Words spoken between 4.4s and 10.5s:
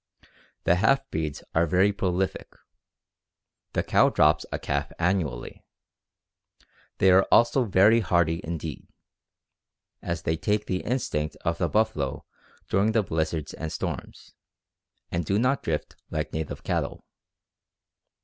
a calf annually. They are also very hardy indeed, as they